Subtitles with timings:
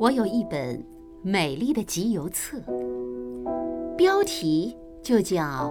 [0.00, 0.82] 我有一本
[1.20, 2.56] 美丽的集邮册，
[3.98, 5.70] 标题就叫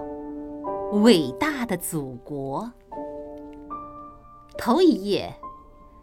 [1.02, 2.72] 《伟大的祖国》。
[4.56, 5.34] 头一页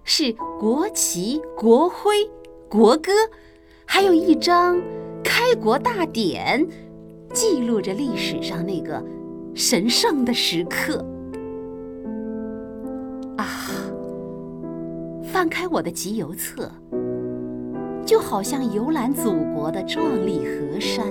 [0.03, 2.29] 是国旗、国徽、
[2.69, 3.13] 国歌，
[3.87, 4.83] 还有一张
[5.23, 6.67] 开国大典，
[7.33, 9.01] 记录着历史上那个
[9.55, 10.99] 神圣的时刻。
[13.37, 13.47] 啊，
[15.23, 16.69] 翻开我的集邮册。
[18.07, 21.05] 就好像游览祖国的壮丽河山。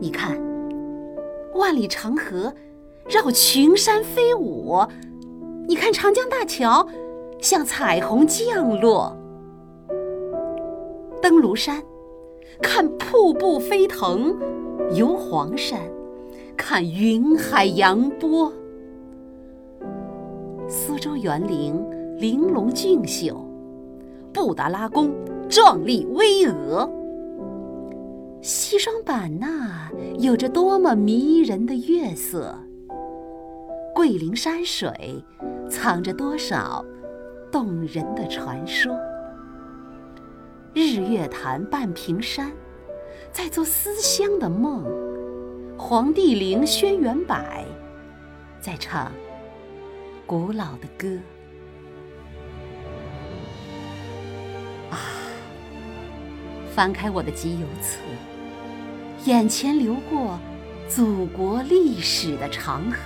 [0.00, 0.36] 你看，
[1.54, 2.52] 万里长河
[3.08, 4.84] 绕群山飞舞；
[5.68, 6.86] 你看长江大桥
[7.40, 9.16] 像彩虹降落。
[11.22, 11.80] 登庐山，
[12.60, 14.34] 看瀑布飞腾；
[14.92, 15.78] 游黄山，
[16.56, 18.52] 看云海扬波。
[20.68, 21.80] 苏州园林
[22.18, 23.36] 玲珑俊秀。
[24.34, 25.14] 布达拉宫
[25.48, 26.90] 壮丽巍峨，
[28.42, 32.58] 西双版纳有着多么迷人的月色，
[33.94, 35.24] 桂林山水
[35.70, 36.84] 藏着多少
[37.52, 38.92] 动人的传说。
[40.72, 42.50] 日月潭半屏山
[43.30, 44.84] 在做思乡的梦，
[45.78, 47.36] 黄帝陵轩辕柏
[48.60, 49.12] 在唱
[50.26, 51.16] 古老的歌。
[56.74, 58.00] 翻开我的集邮册，
[59.30, 60.36] 眼前流过
[60.88, 62.98] 祖国历史的长河，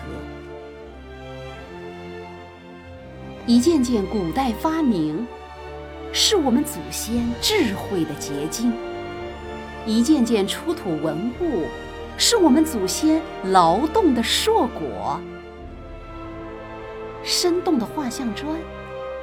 [3.46, 5.26] 一件件古代发明，
[6.14, 8.72] 是我们祖先智慧的结晶；
[9.84, 11.66] 一件件出土文物，
[12.16, 15.20] 是我们祖先劳动的硕果。
[17.22, 18.58] 生动的画像砖，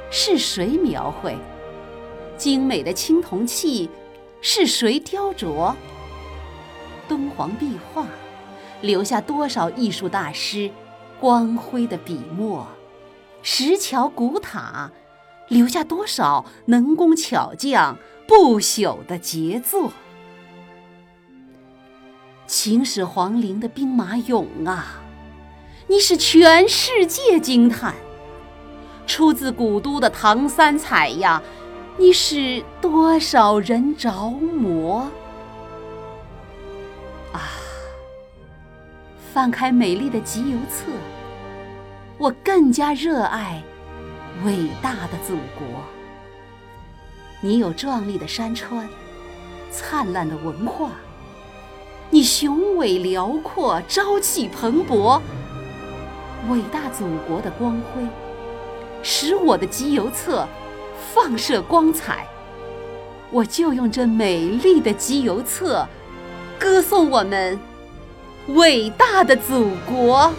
[0.08, 1.36] 是谁描绘？
[2.36, 3.90] 精美的青铜器。
[4.48, 5.74] 是谁雕琢
[7.08, 8.06] 敦煌壁画，
[8.80, 10.70] 留下多少艺术大师
[11.18, 12.64] 光辉的笔墨？
[13.42, 14.92] 石桥古塔，
[15.48, 17.98] 留下多少能工巧匠
[18.28, 19.90] 不朽的杰作？
[22.46, 25.02] 秦始皇陵的兵马俑啊，
[25.88, 27.94] 你使全世界惊叹；
[29.08, 31.42] 出自古都的唐三彩呀。
[31.98, 35.08] 你使多少人着魔
[37.32, 37.40] 啊！
[39.32, 40.92] 翻开美丽的集邮册，
[42.18, 43.62] 我更加热爱
[44.44, 45.66] 伟大的祖国。
[47.40, 48.86] 你有壮丽的山川，
[49.70, 50.90] 灿烂的文化，
[52.10, 55.18] 你雄伟辽阔，朝气蓬勃。
[56.50, 58.06] 伟大祖国的光辉，
[59.02, 60.46] 使我的集邮册。
[61.14, 62.26] 放射光彩，
[63.30, 65.86] 我就用这美丽的集邮册，
[66.58, 67.58] 歌颂我们
[68.48, 70.32] 伟大的祖国。